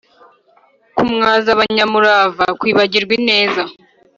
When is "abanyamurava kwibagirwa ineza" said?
1.55-3.61